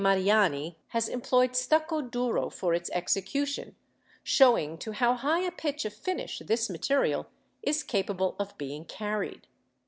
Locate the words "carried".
8.83-9.45